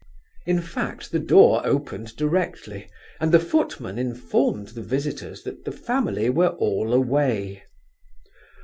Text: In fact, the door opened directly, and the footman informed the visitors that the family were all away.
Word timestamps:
In 0.47 0.61
fact, 0.61 1.11
the 1.11 1.19
door 1.19 1.61
opened 1.63 2.15
directly, 2.15 2.89
and 3.19 3.31
the 3.31 3.39
footman 3.39 3.99
informed 3.99 4.69
the 4.69 4.81
visitors 4.81 5.43
that 5.43 5.63
the 5.63 5.71
family 5.71 6.27
were 6.27 6.55
all 6.57 6.91
away. 6.91 7.61